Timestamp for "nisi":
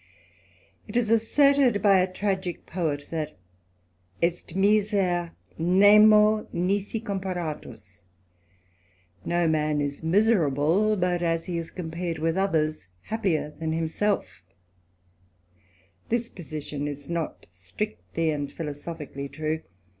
6.51-6.99